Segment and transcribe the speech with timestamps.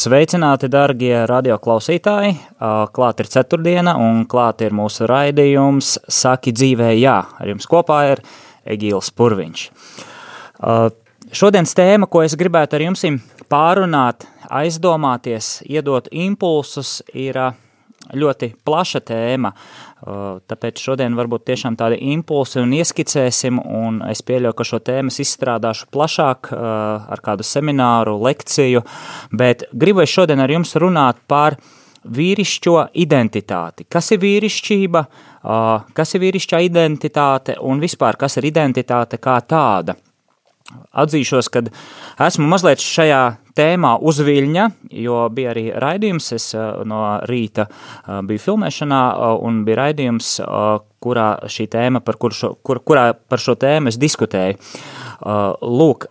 [0.00, 2.30] Sveicināti, darbie radioklausītāji!
[2.96, 7.18] Klāt ir ceturtdiena, un klāt ir mūsu raidījums Saki dzīvē, jā.
[7.36, 8.22] Ar jums kopā ir
[8.64, 9.66] Egīls Purviņš.
[11.36, 13.04] Šodienas tēma, ko es gribētu ar jums
[13.52, 17.36] pārunāt, aizdomāties, iedot impulsus, ir
[18.16, 19.52] ļoti plaša tēma.
[20.50, 25.90] Tāpēc šodien varbūt tiešām tādi impulsi un ieskicēsim, un es pieļauju, ka šo tēmu izstrādāšu
[25.92, 28.84] plašāk ar kādu semināru, lekciju,
[29.32, 31.58] bet gribu es šodien ar jums runāt par
[32.00, 33.84] vīrišķo identitāti.
[33.92, 35.02] Kas ir vīrišķība,
[35.96, 39.96] kas ir vīrišķā identitāte un vispār kas ir identitāte kā tāda.
[40.90, 41.62] Atzīšos, ka
[42.26, 43.22] esmu mazliet šajā
[43.58, 44.66] tēmā uzviļņa,
[45.02, 46.46] jo bija arī raidījums, es
[46.88, 47.66] no rīta
[48.26, 49.00] biju filmēšanā
[49.46, 50.36] un bija raidījums,
[51.00, 54.58] kurā šī tēma, par kur šo, kur, kurā par šo tēmu es diskutēju.
[55.80, 56.08] Lūk,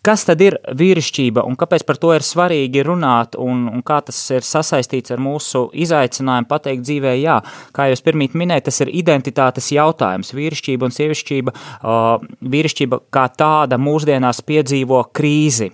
[0.00, 4.16] Kas tad ir vīrišķība un kāpēc par to ir svarīgi runāt un, un kā tas
[4.32, 7.34] ir sasaistīts ar mūsu izaicinājumu pateikt dzīvē jā?
[7.76, 10.32] Kā jūs pirmīt minējat, tas ir identitātes jautājums.
[10.32, 15.68] Vīrišķība un sievišķība, uh, vīrišķība kā tāda mūsdienās piedzīvo krīzi.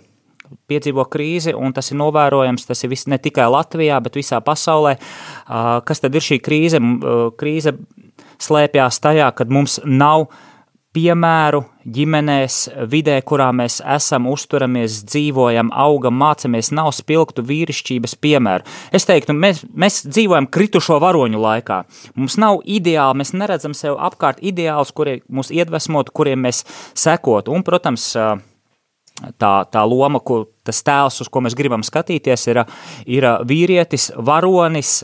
[0.66, 2.66] Piedzīvo krīzi, un tas ir novērojams.
[2.66, 4.96] Tas ir vis, ne tikai Latvijā, bet visā pasaulē.
[5.86, 6.82] Kas tad ir šī krīze?
[7.38, 7.74] Krīze
[8.42, 10.28] slēpjas tajā, kad mums nav
[10.96, 12.56] piemēru ģimenēs,
[12.90, 18.66] vidē, kurā mēs esam, uzturamies, dzīvojam, augam, mācamies, nav spilgtu vīrišķības piemēru.
[18.96, 21.82] Es teiktu, mēs, mēs dzīvojam kritušo varoņu laikā.
[22.18, 26.64] Mums nav ideāli, mēs neredzam sev apkārt ideālus, kuri mūs iedvesmot, kuriem mēs
[26.96, 27.52] sekot.
[27.52, 28.10] Un, protams,
[29.38, 32.60] tā, tā loma, ko tas tēls, uz ko mēs gribam skatīties, ir,
[33.06, 34.98] ir vīrietis, varonis,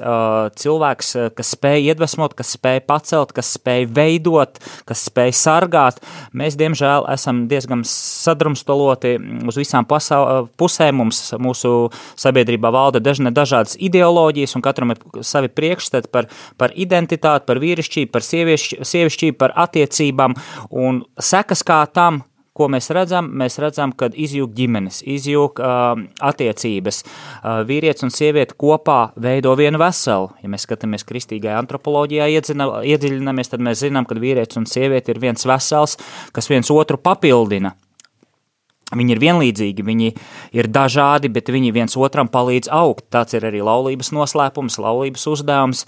[0.58, 4.58] cilvēks, kas spēj iedvesmot, kas spēj pacelt, kas spēj veidot,
[4.88, 6.00] kas spēj sargāt.
[6.34, 9.14] Mēs, diemžēl, esam diezgan sadrumstaloti
[9.46, 10.98] uz visām pusēm.
[11.02, 11.72] Mums mūsu
[12.20, 16.26] sabiedrībā valda dažne dažādas ideoloģijas, un katram ir savi priekšstati par,
[16.58, 20.36] par identitāti, par vīrišķību, par sievišķību, par attiecībām,
[20.74, 23.30] un sekas kā tam, Ko mēs redzam?
[23.40, 26.98] Mēs redzam, ka izjūg ģimenes, izjūg uh, attiecības.
[27.04, 30.28] Uh, vīrietis un sieviete kopā veido vienu veselu.
[30.44, 35.48] Ja mēs skatāmies kristīgajā antropoloģijā, iedziļināmies, tad mēs zinām, ka vīrietis un sieviete ir viens
[35.48, 35.96] vesels,
[36.36, 37.72] kas viens otru papildina.
[38.92, 40.10] Viņi ir vienlīdzīgi, viņi
[40.58, 43.06] ir dažādi, bet viņi viens otram palīdz augt.
[43.12, 45.84] Tāds ir arī laulības noslēpums, laulības uzdevums.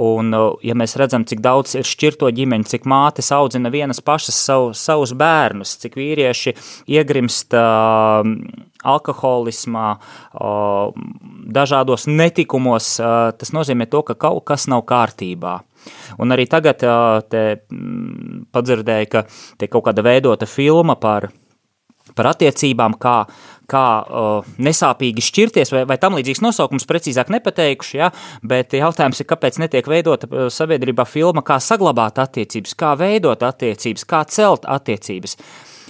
[0.00, 0.32] Un,
[0.64, 5.12] ja mēs redzam, cik daudz ir šķirto ģimeņu, cik mātes audzina vienas pašas savu, savus
[5.16, 6.56] bērnus, cik vīrieši
[6.96, 8.24] iegrimst uh,
[8.86, 11.06] alkoholismā, uh,
[11.60, 15.58] dažādos netikumos, uh, tas nozīmē to, ka kaut kas nav kārtībā.
[16.18, 19.26] Un arī tagad uh, te, mm, padzirdēju, ka
[19.58, 21.30] te kaut kāda veidota filma par
[22.16, 23.16] par attiecībām, kā,
[23.70, 28.10] kā uh, nesāpīgi šķirties, vai, vai tam līdzīgs nosaukums precīzāk nepateikuši, ja,
[28.46, 34.24] bet jautājums ir, kāpēc netiek veidota sabiedrībā filma, kā saglabāt attiecības, kā veidot attiecības, kā
[34.32, 35.38] celt attiecības.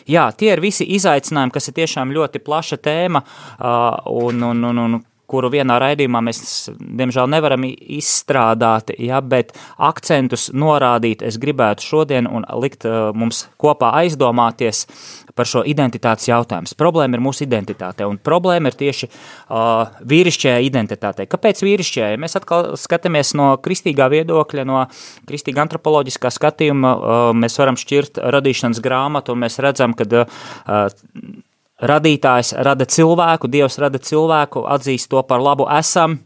[0.07, 3.91] Jā, tie ir visi izaicinājumi, kas ir tiešām ļoti plaša tēma, uh,
[4.23, 4.99] un, un, un, un
[5.31, 6.41] kuru vienā raidījumā mēs,
[6.79, 13.93] diemžēl, nevaram izstrādāt, ja, bet akcentus norādīt es gribētu šodien un likt uh, mums kopā
[14.03, 14.85] aizdomāties
[15.37, 16.73] par šo identitātes jautājumu.
[16.79, 21.27] Problēma ir mūsu identitāte, un problēma ir tieši uh, vīrišķajā identitātē.
[21.31, 22.15] Kāpēc vīrišķajā?
[22.23, 24.85] Mēs atkal skatāmies no kristīgā viedokļa, no
[25.29, 30.27] kristīga antropoloģiskā skatījuma, uh, mēs varam šķirt radīšanas grāmatu, un mēs redzam, ka uh,
[31.83, 36.21] radītājs rada cilvēku, Dievs rada cilvēku, atzīst to par labu esam,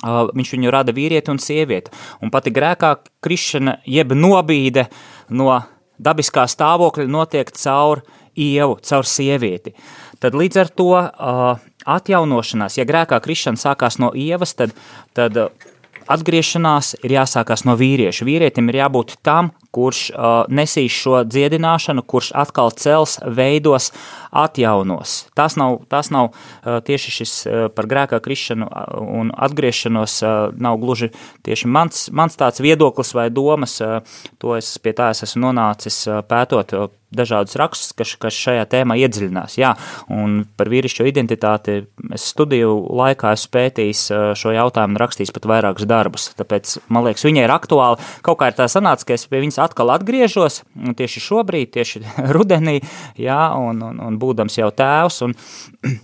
[0.00, 1.92] viņš viņu rada vīrieti un sievieti.
[2.24, 4.86] Un pati grēkā krišana jeb nobīde
[5.28, 5.60] no
[6.00, 8.00] dabiskā stāvokļa notiek caur
[8.40, 9.74] ievu, caur sievieti.
[10.20, 10.92] Tad līdz ar to
[11.84, 14.72] atjaunošanās, ja grēkā krišana sākās no ievas, tad,
[15.16, 15.36] tad
[16.10, 18.26] atgriešanās ir jāsākās no vīrieša.
[18.28, 23.90] Vīrietim ir jābūt tam, kurš uh, nesīs šo dziedināšanu, kurš atkal cels, veidos,
[24.30, 25.24] atjaunos.
[25.38, 28.70] Tas nav, tas nav uh, tieši šis uh, par grēkā krišanu
[29.20, 31.12] un atgriešanos, uh, nav gluži
[31.46, 34.00] tieši mans, mans tāds viedoklis vai domas, uh,
[34.42, 36.74] to es pie tā es esmu nonācis uh, pētot
[37.10, 39.56] dažādus rakstus, kas, kas šajā tēmā iedziļinās.
[39.58, 39.72] Jā,
[40.14, 41.80] un par vīrišķo identitāti
[42.14, 42.70] es studiju
[43.00, 44.04] laikā esmu pētījis
[44.38, 46.28] šo jautājumu un rakstījis pat vairākus darbus.
[46.38, 48.10] Tāpēc, man liekas, viņai ir aktuāli.
[48.26, 50.62] Kaut kā ir tā sanāca, ka es pie viņas atkal atgriežos,
[50.98, 52.04] tieši šobrīd, tieši
[52.36, 52.78] rudenī,
[53.20, 55.24] jā, un, un, un būdams jau tēvs.
[55.28, 55.36] Un,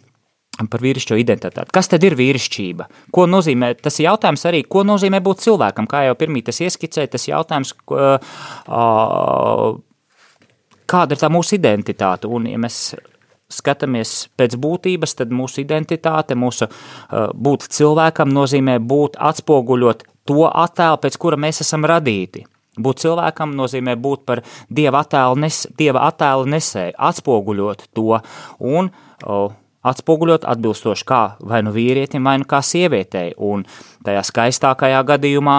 [0.73, 1.73] par vīrišķo identitāti.
[1.75, 2.87] Kas tad ir vīrišķība?
[3.13, 7.29] Ko nozīmē, tas jautājums arī, ko nozīmē būt cilvēkam, kā jau pirmī tas ieskicēja, tas
[7.29, 8.17] jautājums, uh,
[10.89, 12.31] kāda ir tā mūsu identitāte.
[12.33, 12.97] Un, ja mēs
[13.53, 16.67] skatāmies pēc būtības, tad mūsu identitāte, mūsu
[17.13, 22.47] būt cilvēkam nozīmē būt atspoguļot to attēlu, pēc kura mēs esam radīti.
[22.77, 28.21] Būt cilvēkam nozīmē būt par dieva attēlu, nes, dieva attēlu nesēju, atspoguļot to
[28.61, 29.55] un uh,
[29.87, 33.33] atspoguļot atbilstoši kā vai nu vīrietim, vai nu kā sievietei.
[33.37, 33.65] Un
[34.07, 35.57] tajā skaistākajā gadījumā,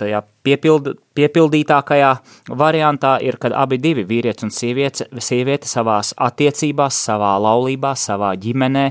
[0.00, 2.12] tajā piepild, piepildītākajā
[2.60, 8.86] variantā ir, kad abi divi vīrietis un sieviete, sieviete savās attiecībās, savā laulībā, savā ģimenē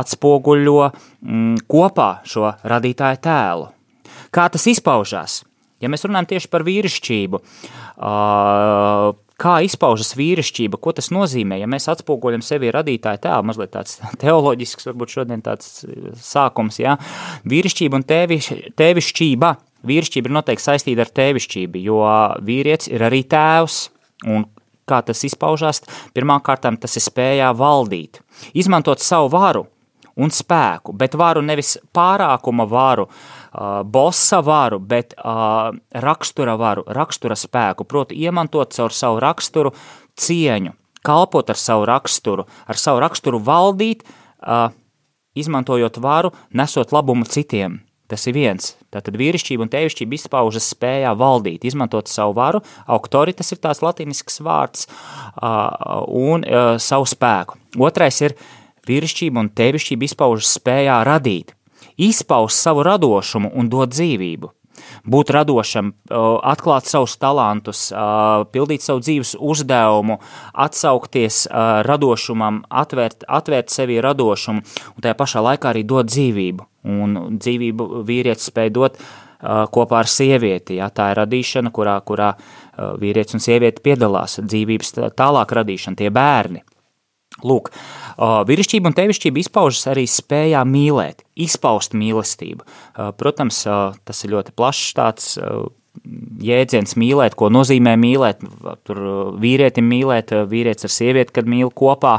[0.00, 0.90] atspoguļo
[1.70, 3.72] kopā šo radītāju tēlu.
[4.32, 5.42] Kā tas izpaužās?
[5.82, 7.40] Ja mēs runājam tieši par vīrišķību,
[9.42, 14.86] kā izpaužas vīrišķība, ko tas nozīmē, ja mēs atspoguļam sevi radītāju tēlu, mazliet tāds teoloģisks,
[14.90, 15.82] varbūt šodien tāds
[16.22, 16.96] sākums, jā,
[17.48, 19.52] vīrišķība un tēviš, tēvišķība,
[19.90, 22.00] vīrišķība ir noteikti saistīta ar tēvišķību, jo
[22.46, 23.82] vīrietis ir arī tēvs,
[24.30, 24.46] un
[24.86, 25.82] kā tas izpaužās,
[26.14, 28.22] pirmkārtām tas ir spējā valdīt,
[28.54, 29.66] izmantot savu varu
[30.22, 33.41] un spēku, bet varu nevis pārākuma varu, uh,
[33.84, 35.14] bossa varu, bet
[35.92, 39.74] rakstura varu, rakstura spēku, proti iemantot caur savu raksturu
[40.16, 40.72] cieņu,
[41.04, 44.04] kalpot ar savu raksturu, ar savu raksturu valdīt,
[45.36, 47.80] izmantojot varu, nesot labumu citiem.
[48.12, 48.74] Tas ir viens.
[48.92, 54.84] Tātad vīrišķība un tēvišķība izpaužas spējā valdīt, izmantot savu varu, autoritas ir tās latinisks vārds,
[56.12, 56.44] un
[56.76, 57.56] savu spēku.
[57.80, 58.36] Otrais ir
[58.88, 61.54] vīrišķība un tēvišķība izpaužas spējā radīt,
[62.08, 64.50] izpaust savu radošumu un dot dzīvību.
[65.06, 67.84] Būt radošam, atklāt savus talantus,
[68.54, 70.16] pildīt savu dzīves uzdevumu,
[70.64, 71.44] atsaukties
[71.86, 74.62] radošumam, atvērt, atvērt sevi radošumu
[74.96, 76.66] un tajā pašā laikā arī dot dzīvību.
[76.88, 78.98] Un dzīvību vīrietis spēj dot
[79.42, 80.80] kopā ar sievieti.
[80.80, 80.88] Ja?
[80.90, 82.32] Tā ir radīšana, kurā, kurā
[82.98, 86.64] vīrietis un sieviete piedalās dzīvības tālāk radīšana, tie bērni.
[87.42, 87.72] Lūk,
[88.48, 92.66] vīrišķība un tevišķība izpaužas arī spējā mīlēt, izpaust mīlestību.
[93.18, 93.64] Protams,
[94.06, 95.32] tas ir ļoti plašs tāds
[96.42, 98.40] jēdziens mīlēt, ko nozīmē mīlēt,
[98.88, 99.00] tur
[99.42, 102.14] vīrietim mīlēt, vīrietis ar sievieti, kad mīl kopā,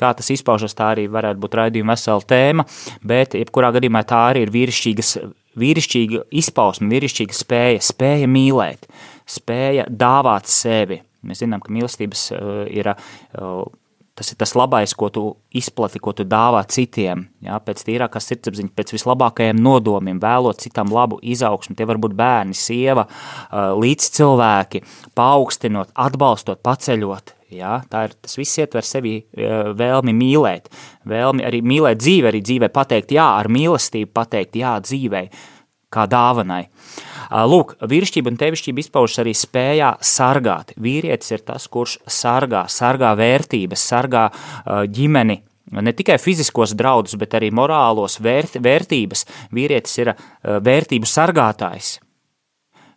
[0.00, 2.64] kā tas izpaužas, tā arī varētu būt raidījuma vesela tēma,
[3.04, 5.12] bet jebkurā gadījumā tā arī ir vīrišķīgas,
[5.60, 8.88] vīrišķīga izpausme, vīrišķīga spēja, spēja mīlēt,
[9.28, 11.02] spēja dāvāt sevi.
[11.20, 12.30] Mēs zinām, ka mīlestības
[12.72, 12.94] ir
[14.20, 15.20] Tas ir tas labais, ko tu
[15.56, 17.22] izplati, ko tu dāvā citiem.
[17.40, 21.72] Jā, pēc tīrākās sirdsapziņas, pēc vislabākajiem nodomiem, vēlot citam labu izaugsmu.
[21.78, 23.06] Tie var būt bērni, sieva,
[23.80, 24.82] līdz cilvēki,
[25.16, 27.32] paaugstinot, atbalstot, paceļot.
[27.56, 30.68] Jā, tā ir, tas viss ietver sevi vēlmi mīlēt,
[31.08, 35.30] vēlmi arī mīlēt dzīvi, arī dzīvē pateikt jā, ar mīlestību pateikt jā dzīvei,
[35.90, 36.64] kā dāvanai.
[37.30, 40.74] Lūk, vīrišķība un tevišķība izpaužas arī spējā sargāt.
[40.80, 44.26] Vīrietis ir tas, kurš sargā, sargā vērtības, sargā
[44.90, 45.40] ģimeni,
[45.78, 49.26] ne tikai fiziskos draudus, bet arī morālos vērt, vērtības.
[49.54, 51.98] Vīrietis ir vērtību sargātājs.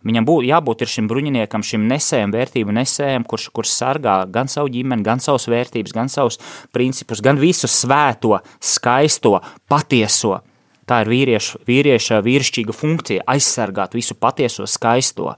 [0.04, 5.06] Viņam būtu jābūt šim bruņiniekam, šim nesējam, vērtību nesējam, kurš, kurš sargā gan savu ģimeni,
[5.06, 6.42] gan savas vērtības, gan savus
[6.76, 9.38] principus, gan visu svēto, skaisto,
[9.72, 10.42] patieso.
[10.90, 15.32] Tā ir vīrieša, vīrieša vīrišķīga funkcija– aizsargāt visu patieso skaisto.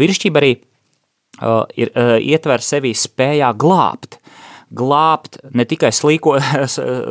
[0.00, 4.16] Vīrišķība arī uh, ir, uh, ietver sevī spējā glābt.
[4.72, 6.38] Glābt ne tikai slīko,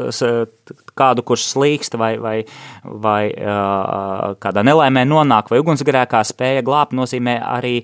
[1.01, 2.35] kādu, kurš slīkst vai, vai,
[2.81, 7.83] vai uh, kādā nelaimē nonāk vai ugunsgrēkā, spēja glābt nozīmē arī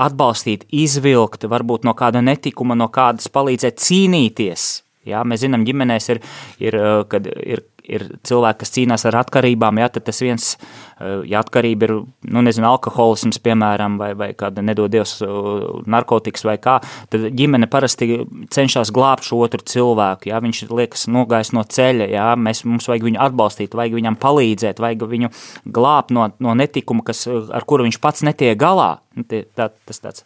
[0.00, 4.68] atbalstīt, izvilkt, varbūt no kāda netikuma, no kādas palīdzēt cīnīties.
[5.08, 6.22] Jā, mēs zinām, ģimenēs ir,
[6.64, 6.78] ir,
[7.12, 11.94] kad ir ir cilvēki, kas cīnās ar atkarībām, ja tas viens, uh, ja atkarība ir,
[12.28, 16.78] nu, nezinu, alkoholisms, piemēram, vai, vai kāda nedodies uh, narkotikas vai kā,
[17.12, 18.22] tad ģimene parasti
[18.54, 23.08] cenšas glābt šo otru cilvēku, ja viņš liekas nogājis no ceļa, ja mēs, mums vajag
[23.08, 25.32] viņu atbalstīt, vajag viņam palīdzēt, vajag viņu
[25.64, 28.98] glābt no, no netikuma, kas, ar kuru viņš pats netiek galā.
[29.18, 30.24] Nu, tā, tas tāds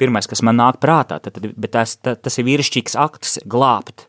[0.00, 4.06] pirmais, kas man nāk prātā, tad, bet tas, tas ir vīrišķīgs akts glābt.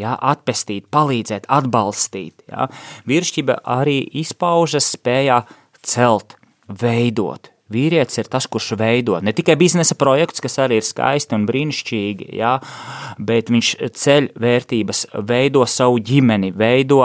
[0.00, 2.42] Ja, atpestīt, palīdzēt, atbalstīt.
[2.50, 2.66] Ja.
[3.06, 5.44] Vīrišķība arī izpaužas spējā
[5.86, 6.34] celt,
[6.66, 7.53] veidot.
[7.72, 12.26] Vīrietis ir tas, kurš veido ne tikai biznesa projekts, kas arī ir skaisti un brīnišķīgi,
[12.36, 12.50] jā,
[13.16, 16.98] bet viņš ceļ vērtības, veido savu ģimeni, veido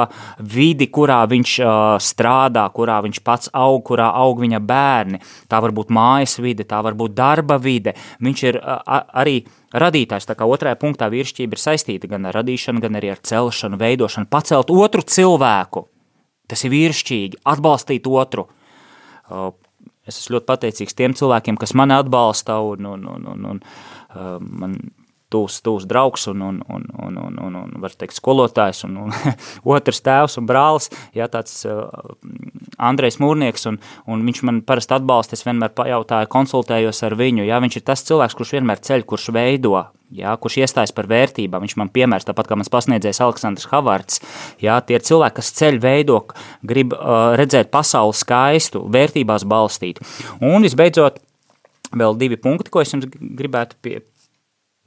[0.44, 5.22] vidi, kurā viņš uh, strādā, kurā viņš pats aug, kurā aug viņa bērni.
[5.48, 7.96] Tā var būt mājas vide, tā var būt darba vide.
[8.20, 8.84] Viņš ir uh,
[9.16, 9.38] arī
[9.72, 10.28] radītājs.
[10.28, 14.28] Tā kā otrajā punktā vīrišķība ir saistīta gan ar radīšanu, gan arī ar celšanu, veidošanu,
[14.28, 15.88] pacelt otru cilvēku.
[16.52, 18.50] Tas ir vīrišķīgi, atbalstīt otru.
[19.30, 19.56] Uh,
[20.10, 24.40] Es esmu ļoti pateicīgs tiem cilvēkiem, kas mani atbalsta un, un, un, un, un uh,
[24.40, 24.80] man
[25.34, 29.14] tūs, tūs draugs un, un, un, un, un, un, un var teikt, skolotājs un, un
[29.76, 31.86] otrs tēvs un brālis, jā, tāds uh,
[32.90, 37.62] Andrejs Mūrnieks, un, un viņš man parasti atbalsta, es vienmēr pajautāju, konsultējos ar viņu, jā,
[37.64, 39.78] viņš ir tas cilvēks, kurš vienmēr ceļ, kurš veido,
[40.16, 44.22] jā, kurš iestājas par vērtībām, viņš man piemērs, tāpat kā mans pasniedzējs Aleksandrs Havards,
[44.62, 46.22] jā, tie ir cilvēki, kas ceļ veido,
[46.66, 50.02] grib uh, redzēt pasauli skaistu, vērtībās balstīt.
[50.42, 51.22] Un visbeidzot,
[51.94, 54.00] vēl divi punkti, ko es jums gribētu pie,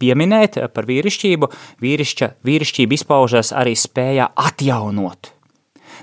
[0.03, 1.51] pieminēt par vīrišķību,
[1.83, 5.33] vīrišķa, vīrišķība izpaužas arī spējā atjaunot.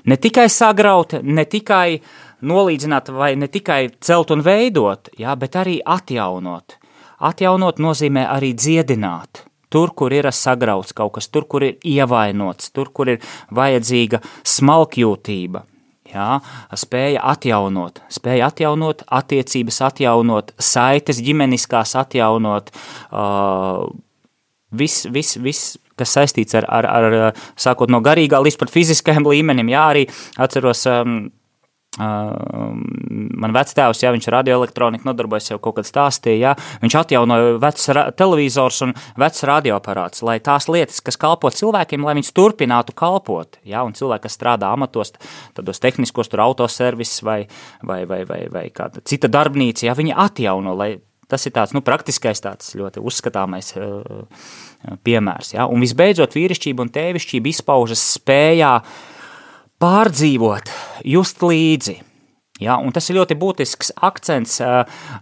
[0.07, 1.99] Ne tikai sagraut, ne tikai
[2.45, 6.77] nolīdzināt, vai ne tikai celt un veidot, jā, bet arī atjaunot.
[7.19, 9.45] Atjaunot nozīmē arī dziedināt.
[9.69, 13.19] Tur, kur ir sagrauts kaut kas, tur, kur ir ievainots, tur, kur ir
[13.53, 15.61] vajadzīga smalkjūtība,
[16.09, 16.39] Jā,
[16.73, 22.71] spēja atjaunot, spēja atjaunot, attiecības atjaunot, saites ģimeniskās atjaunot,
[23.13, 23.83] uh,
[24.73, 25.61] viss, vis, vis,
[25.99, 27.17] kas saistīts ar, ar, ar,
[27.59, 29.69] sākot no garīgā līdz pat fiziskajam līmenim.
[29.69, 30.07] Jā, arī
[30.41, 31.19] atceros um,
[31.97, 37.89] Man vectēvs, ja viņš ar radioelektroniku nodarbojas, jau kaut kad stāstīja, ja, viņš atjaunoja vecus
[38.19, 43.57] televizors un vecus radioaparātus, lai tās lietas, kas kalpo cilvēkiem, lai viņas turpinātu kalpot.
[43.67, 45.15] Ja, un cilvēki, kas strādā amatos,
[45.57, 47.41] tādos tehniskos, tur autoservis vai,
[47.81, 50.93] vai, vai, vai, vai kāda cita darbnīca, ja viņi atjauno, lai
[51.29, 54.25] tas ir tāds nu, praktiskais, tāds ļoti uzskatāmais uh,
[55.05, 55.53] piemērs.
[55.57, 55.67] Ja.
[55.69, 58.77] Un visbeidzot, vīrišķība un tēvišķība izpaužas spējā
[59.79, 60.71] pārdzīvot,
[61.05, 61.99] just līdzi.
[62.59, 64.57] Ja, tas ir ļoti būtisks akcents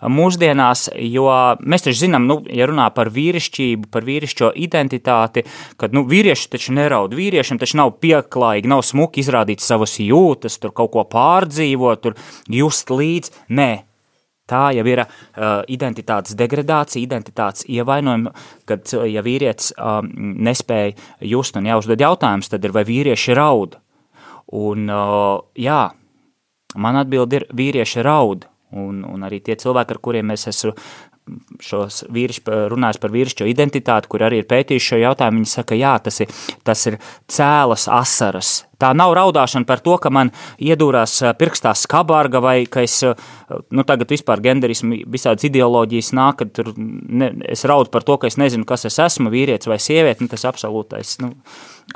[0.10, 1.27] mūsdienās, jo
[1.62, 5.43] mēs taču zinām, nu, ja runā par vīrišķību, par vīrišķo identitāti,
[5.77, 7.13] ka nu, vīrieši taču neraud.
[7.17, 12.17] Vīriešiem taču nav pieklājīgi, nav smuki izrādīt savas jūtas, tur kaut ko pārdzīvot, tur
[12.50, 13.38] just līdzi.
[13.53, 13.72] Nē,
[14.48, 15.10] Tā jau ir uh,
[15.67, 18.31] identitātes degradācija, identitātes ievainojuma,
[18.63, 23.75] kad ja vīrietis uh, nespēja just un jāuzdod jautājums, tad ir vai vīrieši raud.
[24.55, 24.87] Un,
[25.59, 25.81] jā,
[26.75, 30.73] man atbild ir vīrieši raud, un, un arī tie cilvēki, ar kuriem es esmu
[31.63, 35.93] šos vīriši, runājis par vīrišķo identitāti, kur arī ir pētījuši šo jautājumu, viņi saka, jā,
[36.03, 36.34] tas ir,
[36.67, 36.98] tas ir
[37.31, 38.51] cēlas asaras.
[38.77, 40.29] Tā nav raudāšana par to, ka man
[40.62, 43.00] iedūrās pirkstā skabārga vai ka es,
[43.74, 48.29] nu tagad vispār genderismu visādas ideoloģijas nāk, kad tur ne, es raudu par to, ka
[48.29, 51.34] es nezinu, kas es esmu, vīrietis vai sieviete, nu tas absolūtais, nu,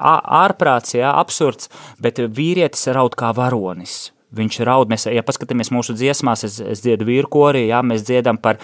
[0.01, 1.69] ārprāts, jā, absurds,
[2.01, 4.09] bet vīrietis raud kā varonis.
[4.31, 8.37] Viņš raud, mēs, ja paskatāmies mūsu dziesmās, es, es dziedu vīru korī, jā, mēs dziedam
[8.39, 8.61] par,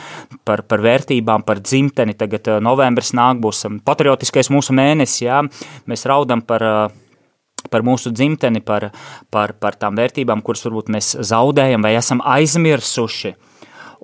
[0.47, 5.41] par, par vērtībām, par dzimteni, tagad novembris nāk, būs patriotiskais mūsu mēnesis, jā,
[5.91, 6.63] mēs raudam par,
[7.67, 8.89] par mūsu dzimteni, par,
[9.33, 13.33] par, par tām vērtībām, kuras varbūt mēs zaudējam vai esam aizmirsuši.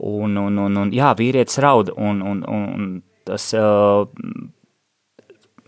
[0.04, 2.92] Un, un, un, un jā, vīrietis raud, un, un, un
[3.24, 4.04] tas uh,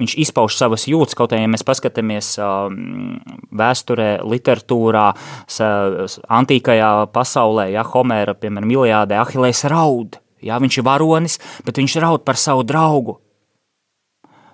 [0.01, 3.17] viņš izpauž savas jūtas, kaut arī ja mēs paskatāmies um,
[3.55, 5.07] vēsturē, literatūrā,
[6.39, 10.19] antīkajā pasaulē, ja Homēra, piemēram, Iliādē, Ahilēs raud.
[10.45, 13.17] Ja, viņš ir varonis, bet viņš raud par savu draugu.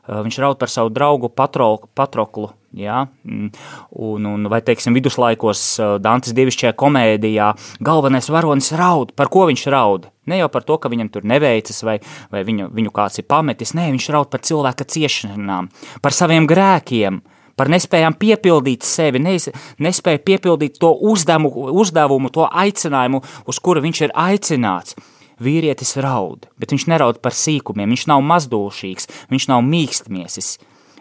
[0.08, 2.54] Uh, viņš raud par savu draugu patro, Patroklu.
[2.74, 3.08] Ja?
[3.24, 3.50] Mm.
[3.90, 7.52] Un, un, vai, teiksim, viduslaikos uh, Dantes dievišķajā komēdijā
[7.84, 9.12] galvenais varonis raud.
[9.18, 10.08] Par ko viņš raud?
[10.32, 11.98] Ne jau par to, ka viņam tur neveicas vai,
[12.32, 13.76] vai viņu, viņu kāds ir pametis.
[13.76, 15.70] Nē, viņš raud par cilvēka ciešanām,
[16.02, 17.20] par saviem grēkiem,
[17.60, 19.50] par nespējām piepildīt sevi, neiz,
[19.82, 24.96] nespēju piepildīt to uzdevumu, uzdevumu, to aicinājumu, uz kuru viņš ir aicināts.
[25.42, 30.60] Vīrietis raud, bet viņš neraud par sīkumiem, viņš nav mazdūšīgs, viņš nav mīkstmiesis.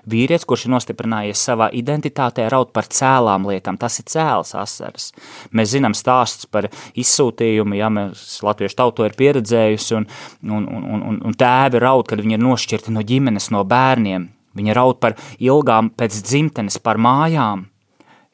[0.09, 3.77] Vīrietis, kurš ir nostiprinājies savā identitātē, raud par cēlām lietām.
[3.81, 5.11] Tas ir cēls asaras.
[5.53, 10.09] Mēs zinām stāstus par izsūtījumu, ja mēs latviešu tautu ir pieredzējusi, un,
[10.49, 14.31] un, un, un, un tēvi raud, kad viņi ir nošķirti no ģimenes, no bērniem.
[14.57, 17.69] Viņi raud par ilgām pēc dzimtenes, par mājām.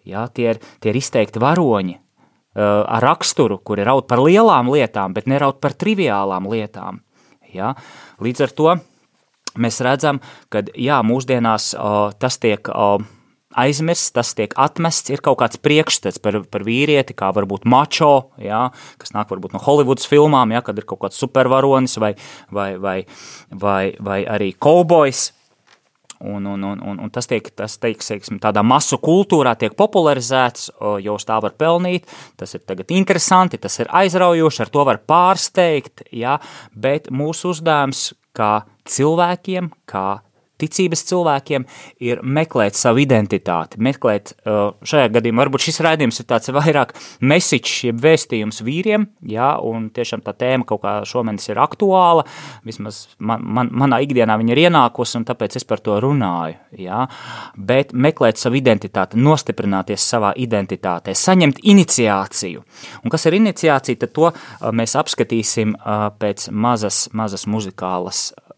[0.07, 5.17] Ja, tie, ir, tie ir izteikti varoņi uh, ar raksturu, kuri raud par lielām lietām,
[5.17, 7.03] bet neraud par triviālām lietām.
[7.53, 7.75] Ja.
[8.23, 8.77] Līdz ar to
[9.61, 10.23] mēs redzam,
[10.53, 12.97] ka jā, mūsdienās o, tas tiek o,
[13.57, 18.67] aizmirsts, tas tiek atmests, ir kaut kāds priekšstats par, par vīrieti, kā varbūt mačo, jā,
[19.01, 22.13] kas nāk varbūt no Hollywoods filmām, jā, kad ir kaut kāds supervaronis vai,
[22.53, 22.99] vai, vai,
[23.51, 25.31] vai, vai arī kaubojs.
[26.17, 30.71] Un, un, un, un, un tas tiek, tas teiks, teiksim, tādā masu kultūrā tiek popularizēts,
[31.05, 32.09] jo uz tā var pelnīt,
[32.41, 36.39] tas ir tagad interesanti, tas ir aizraujoši, ar to var pārsteigt, ja,
[36.73, 40.09] bet mūsu uzdevums kā cilvēkiem, kā
[40.61, 41.67] ticības cilvēkiem
[42.05, 47.77] ir meklēt savu identitāti, meklēt uh, šajā gadījumā, varbūt šis raidījums ir tāds vairāk mesiķis,
[47.91, 52.27] jeb vēstījums vīriem, jā, un tiešām tā tēma kaut kā šomēnes ir aktuāla,
[52.67, 57.05] vismaz man, man, manā ikdienā viņa ir ienākusi, un tāpēc es par to runāju, jā,
[57.57, 62.65] bet meklēt savu identitāti, nostiprināties savā identitātē, saņemt iniciāciju,
[63.05, 68.31] un kas ir iniciācija, tad to uh, mēs apskatīsim uh, pēc mazas, mazas muzikālas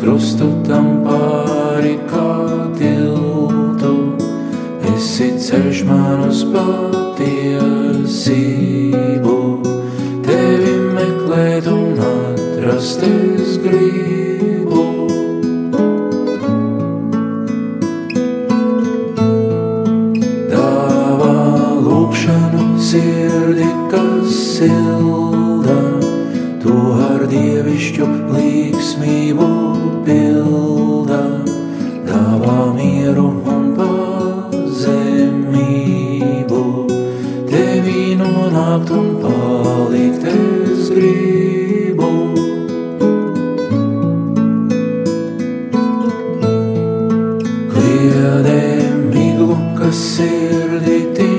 [0.00, 2.32] krustu tam pāri kā
[2.78, 3.92] tiltu,
[4.94, 7.38] esi ceļš man uz patiesību,
[10.26, 14.15] tevi meklēt un atrast es gribu.
[39.86, 42.10] palikt es gribu.
[47.70, 48.60] Kliedē
[49.14, 51.35] miglu, kas sirdī tīk.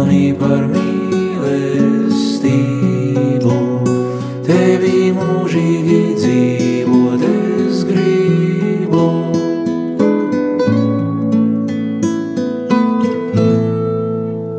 [0.00, 3.56] mani par mīlestību,
[4.46, 9.02] tevi mūžīgi dzīvot es gribu.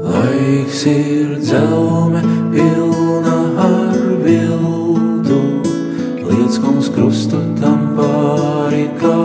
[0.05, 2.21] Laiks ir dzelme
[2.53, 5.39] pilna ar viltu,
[6.27, 9.21] lieckums krustu tam pāri kā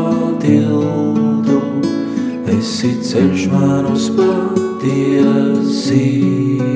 [0.46, 1.58] tiltu,
[2.56, 6.75] esi ceļš man uz pāri tiesību.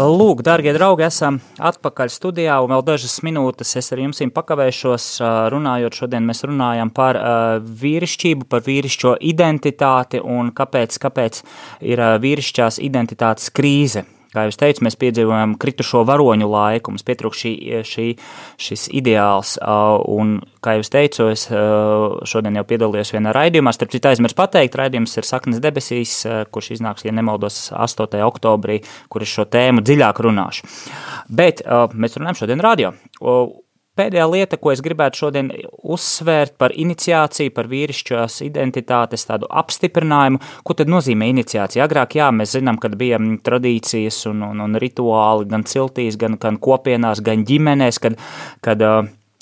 [0.00, 5.08] Lūk, darbie draugi, esam atpakaļ studijā, un vēl dažas minūtes es ar jums pakavēšos.
[5.52, 7.18] Runājot, šodien mēs runājam par
[7.82, 11.42] vīrišķību, par vīrišķo identitāti un kāpēc, kāpēc
[11.84, 14.06] ir vīrišķās identitātes krīze.
[14.30, 17.52] Kā jau teicu, mēs piedzīvojam kritušo varoņu laiku, mums pietrūkst šī,
[17.86, 18.04] šī,
[18.62, 19.56] šis ideāls.
[20.10, 21.48] Un, kā jau teicu, es
[22.30, 23.72] šodien jau piedalījos vienā raidījumā.
[23.74, 26.20] Starp citu, aizmirsu pateikt, raidījums ir Saknes debesīs,
[26.54, 28.20] kurš iznāks, ja nemaldos, 8.
[28.28, 30.70] oktobrī, kur es šo tēmu dziļāk runāšu.
[31.26, 31.64] Bet
[31.94, 32.94] mēs runājam šodien radio
[34.00, 40.76] pēdējā lieta, ko es gribētu šodien uzsvērt par iniciāciju, par vīrišķās identitātes tādu apstiprinājumu, ko
[40.78, 41.84] tad nozīmē iniciācija.
[41.84, 46.38] Agrāk, jā, mēs zinām, kad bija mm, tradīcijas un, un, un rituāli gan ciltīs, gan,
[46.40, 48.18] gan kopienās, gan ģimenēs, kad,
[48.64, 48.84] kad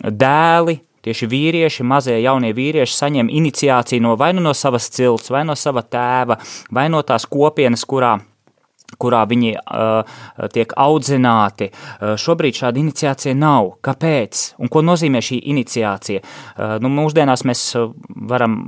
[0.03, 5.45] dēli, tieši vīrieši, mazie jaunie vīrieši saņem iniciāciju no vai nu no savas cilts, vai
[5.47, 6.39] no sava tēva,
[6.75, 8.17] vai no tās kopienas, kurā
[8.97, 10.21] kurā viņi uh,
[10.55, 11.69] tiek audzināti.
[11.71, 13.75] Uh, šobrīd šāda iniciācija nav.
[13.85, 14.45] Kāpēc?
[14.63, 16.23] Un ko nozīmē šī iniciācija?
[16.23, 17.65] Uh, nu, mūsdienās mēs
[18.29, 18.59] varam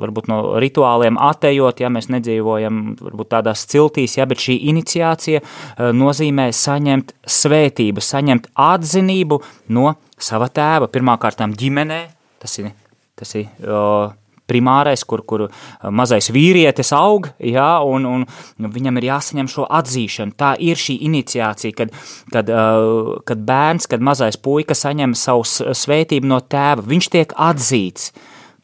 [0.00, 5.90] varbūt no rituāliem atejot, ja mēs nedzīvojam varbūt tādās ciltīs, ja, bet šī iniciācija uh,
[5.96, 9.42] nozīmē saņemt svētību, saņemt atzinību
[9.76, 12.00] no sava tēva, pirmkārtām ģimenē,
[12.40, 12.72] tas ir,
[13.18, 14.16] tas ir uh,
[14.50, 15.52] primārais, kur, kur uh,
[15.94, 20.36] mazais vīrietis aug, jā, un, un viņam ir jāsaņem šo atzīšanu.
[20.40, 21.94] Tā ir šī iniciācija, kad,
[22.34, 28.10] kad, uh, kad bērns, kad mazais puika saņem savu svētību no tēva, viņš tiek atzīts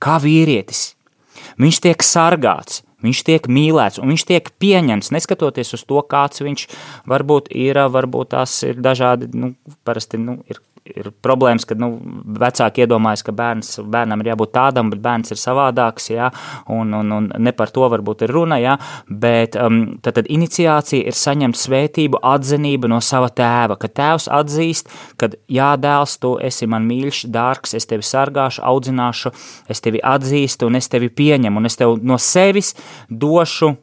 [0.03, 0.91] kā vīrietis,
[1.63, 6.65] viņš tiek sargāts, Viņš tiek mīlēts un viņš tiek pieņemts, neskatoties uz to, kāds viņš
[7.11, 7.79] varbūt ir.
[7.93, 9.53] Varbūt tās ir dažādi, nu,
[9.87, 10.63] parasti nu, ir
[10.95, 11.91] ir problēmas, ka nu,
[12.41, 16.31] vecāki iedomājas, ka bērns, bērnam ir jābūt tādam, bet bērns ir savādāks, jā,
[16.73, 18.77] un, un, un ne par to varbūt ir runa, jā,
[19.09, 24.93] bet um, tad, tad iniciācija ir saņemt svētību, atzinību no sava tēva, ka tēvs atzīst,
[25.21, 29.35] ka jā, dēls, tu esi man mīļš, dārgs, es tevi sargāšu, audzināšu,
[29.73, 32.75] es tevi atzīstu un es tevi pieņemu, un es tev no sevis
[33.11, 33.75] došu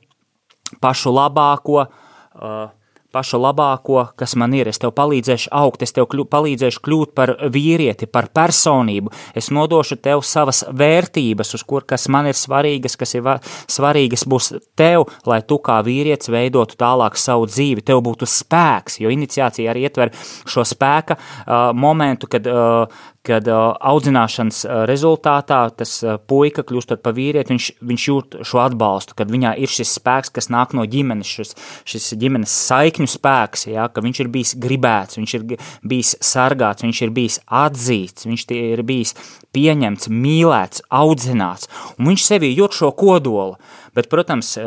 [0.82, 2.72] pašu labāko, uh,
[3.14, 4.70] pašu labāko, kas man ir.
[4.72, 9.14] Es tev palīdzēšu augt, es tev kļu, palīdzēšu kļūt par vīrieti, par personību.
[9.38, 13.30] Es nodošu tev savas vērtības, uz kur kas man ir svarīgas, kas ir
[13.72, 17.86] svarīgas būs tev, lai tu kā vīrietis veidotu tālāk savu dzīvi.
[17.86, 20.14] Tev būtu spēks, jo iniciācija arī ietver
[20.50, 27.00] šo spēka uh, momentu, kad uh, kad uh, audzināšanas uh, rezultātā tas uh, puika kļūstot
[27.04, 30.84] par vīrieti, viņš, viņš jūt šo atbalstu, kad viņā ir šis spēks, kas nāk no
[30.84, 31.56] ģimenes, šis,
[31.88, 35.46] šis ģimenes saikņu spēks, ja, ka viņš ir bijis gribēts, viņš ir
[35.94, 39.16] bijis sargāts, viņš ir bijis atzīts, viņš ir bijis
[39.56, 43.56] pieņemts, mīlēts, audzināts, un viņš sevī jūt šo kodolu.
[43.94, 44.64] Bet, protams, eh,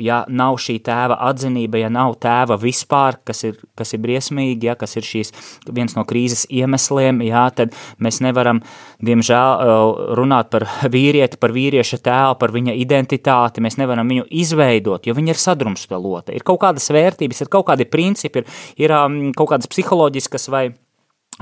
[0.00, 4.74] ja nav šī tēva atzinība, ja nav tēva vispār, kas ir, kas ir briesmīgi, ja,
[4.74, 5.34] kas ir šīs
[5.68, 8.62] viens no krīzes iemesliem, ja, tad mēs nevaram,
[9.04, 10.64] diemžēl, eh, runāt par
[10.96, 16.32] vīrieti, par vīrieša tēvu, par viņa identitāti, mēs nevaram viņu izveidot, jo viņa ir sadrumstalota.
[16.34, 18.44] Ir kaut kādas vērtības, ir kaut kādi principi, ir,
[18.76, 20.70] ir um, kaut kādas psiholoģiskas vai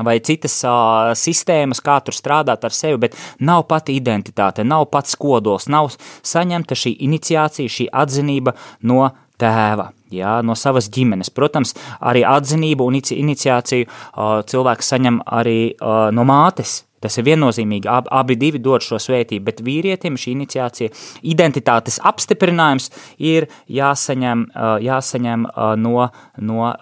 [0.05, 5.17] vai citas uh, sistēmas, kā tur strādāt ar sevi, bet nav pati identitāte, nav pats
[5.19, 5.93] kodols, nav
[6.27, 8.55] saņemta šī iniciācija, šī atzinība
[8.89, 9.09] no
[9.39, 9.93] tēva.
[10.09, 11.29] Jā, no savas ģimenes.
[11.37, 16.83] Protams, arī atzinību un iniciāciju uh, cilvēks saņem arī uh, no mātes.
[17.03, 20.95] Tas ir viennozīmīgi, ab, abi divi dod šo svētību, bet vīrietim šī iniciācija,
[21.31, 22.91] identitātes apstiprinājums
[23.23, 24.49] ir jāsaņem,
[24.85, 25.47] jāsaņem
[25.85, 26.09] no,
[26.51, 26.73] no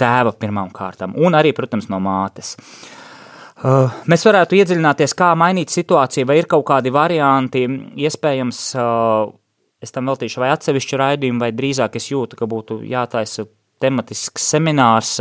[0.00, 2.56] tēva pirmām kārtām, un arī, protams, no mātes.
[4.08, 7.66] Mēs varētu iedziļināties, kā mainīt situāciju, vai ir kaut kādi varianti,
[8.00, 8.60] iespējams,
[9.84, 13.44] es tam veltīšu vai atsevišķu raidījumu, vai drīzāk es jūtu, ka būtu jātaisa
[13.80, 15.16] tematisks seminārs,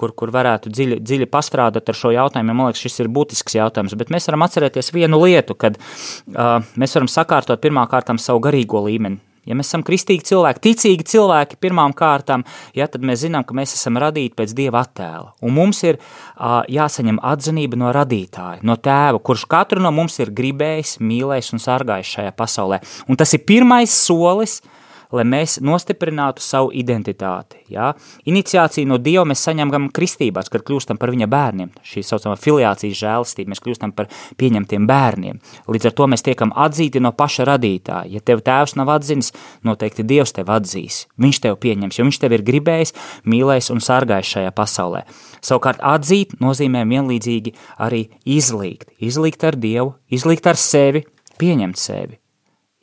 [0.00, 2.54] kur, kur varētu dziļi, dziļi pastrādāt ar šo jautājumu.
[2.54, 6.96] Man liekas, šis ir būtisks jautājums, bet mēs varam atcerēties vienu lietu, kad uh, mēs
[6.96, 9.20] varam sakārtot pirmā kārtām savu garīgo līmeni.
[9.48, 12.42] Ja mēs esam kristīgi cilvēki, ticīgi cilvēki pirmām kārtām,
[12.76, 15.32] ja, tad mēs zinām, ka mēs esam radīti pēc Dieva attēla.
[15.40, 20.34] Un mums ir uh, jāsaņem atzinība no radītāja, no tēva, kurš katru no mums ir
[20.36, 22.82] gribējis, mīlējis un sargājis šajā pasaulē.
[23.08, 24.79] Un tas ir pirmais solis, uh,
[25.14, 27.60] lai mēs nostiprinātu savu identitāti.
[27.72, 27.92] Ja?
[28.28, 31.72] Iniciāciju no Dieva mēs saņemam kristībās, kad kļūstam par viņa bērniem.
[31.86, 35.40] Šī saucamā filiācijas žēlastība, mēs kļūstam par pieņemtiem bērniem.
[35.70, 38.10] Līdz ar to mēs tiekam atzīti no paša radītāja.
[38.14, 39.32] Ja tev tēvs nav atzinis,
[39.66, 41.04] noteikti Dievs tev atzīs.
[41.20, 42.94] Viņš tev pieņems, jo viņš tev ir gribējis,
[43.28, 45.04] mīlējis un sargājis šajā pasaulē.
[45.44, 48.90] Savukārt atzīt nozīmē vienlīdzīgi arī izlīgt.
[49.00, 51.04] Izlīgt ar Dievu, izlīgt ar sevi,
[51.40, 52.18] pieņemt sevi.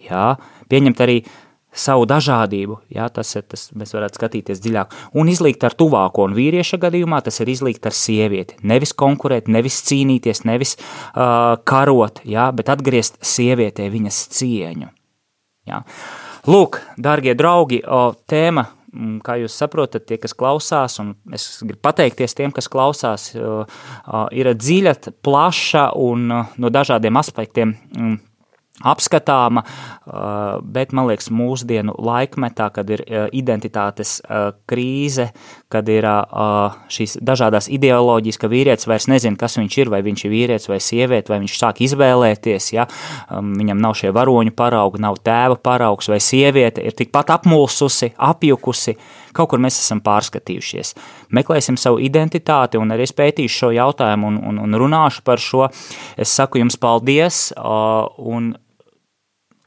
[0.08, 0.36] Jā,
[0.70, 1.22] pieņemt arī
[1.78, 6.38] savu dažādību, jā, tas ir, tas mēs varētu skatīties dziļāk, un izlīgt ar tuvāko, un
[6.38, 12.50] vīrieša gadījumā tas ir izlīgt ar sievieti, nevis konkurēt, nevis cīnīties, nevis uh, karot, jā,
[12.56, 14.90] bet atgriezt sievietē viņas cieņu.
[15.68, 15.84] Jā.
[16.48, 18.64] Lūk, dārgie draugi, o, tēma,
[19.26, 24.96] kā jūs saprotat, tie, kas klausās, un es gribu pateikties tiem, kas klausās, ir dziļa,
[25.26, 27.76] plaša un no dažādiem aspektiem
[28.86, 35.32] apskatāma, uh, bet man liekas, mūsdienu laikmetā, kad ir uh, identitātes uh, krīze,
[35.74, 36.06] kad ir
[36.94, 40.78] šīs dažādas ideoloģijas, ka vīrietis vairs nezina, kas viņš ir, vai viņš ir vīrietis vai
[40.84, 46.08] sieviete, vai viņš sāk izvēlēties, ja um, viņam nav šie varoņu paraugi, nav tēva paraugs,
[46.12, 48.96] vai sieviete ir tikpat apmulsusi, apjukusi,
[49.36, 50.94] kaut kur mēs esam pārskatījušies.
[51.36, 55.68] Meklēsim savu identitāti, un arī es pētīšu šo jautājumu un, un, un runāšu par šo.
[56.16, 58.54] Es saku jums paldies, un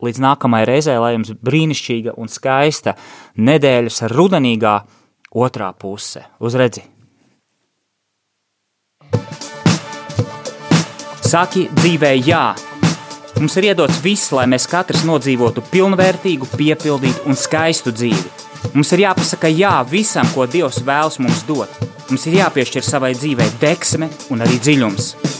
[0.04, 2.96] līdz nākamajai reizei, lai jums brīnišķīga un skaista
[3.36, 4.78] nedēļas rudenīgā
[5.36, 6.24] otrā puse.
[6.40, 6.86] Uz redzi!
[11.30, 12.48] Saki dzīvē jā!
[13.40, 18.48] Mums ir iedots viss, lai mēs katrs nodzīvotu pilnvērtīgu, piepildītu un skaistu dzīvi.
[18.74, 21.80] Mums ir jāpasaka jā visam, ko Dievs vēlas mums dot.
[22.10, 25.39] Mums ir jāpiešķir savai dzīvei deksme un arī dziļums.